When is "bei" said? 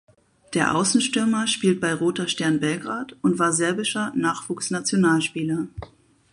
1.79-1.93